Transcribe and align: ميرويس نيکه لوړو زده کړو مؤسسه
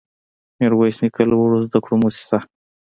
ميرويس 0.57 0.97
نيکه 1.03 1.23
لوړو 1.31 1.57
زده 1.67 1.79
کړو 1.83 1.95
مؤسسه 2.01 2.37